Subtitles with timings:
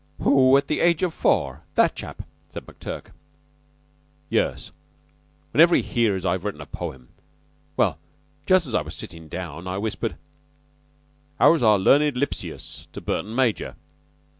[0.17, 3.11] "'Who at the age of four' that chap?" said McTurk.
[4.31, 4.71] "Yes.
[5.51, 7.09] Whenever he hears I've written a poem.
[7.77, 7.99] Well,
[8.47, 10.15] just as I was sittin' down, I whispered,
[11.37, 13.75] 'How is our learned Lepsius?' to Burton major.